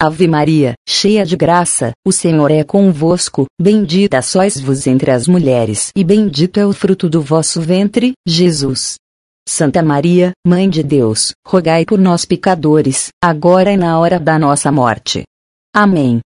[0.00, 5.90] Ave Maria, cheia de graça, o Senhor é convosco, bendita sois vos entre as mulheres,
[5.96, 8.94] e bendito é o fruto do vosso ventre, Jesus.
[9.48, 14.70] Santa Maria, Mãe de Deus, rogai por nós pecadores, agora e na hora da nossa
[14.70, 15.24] morte.
[15.74, 16.20] Amém.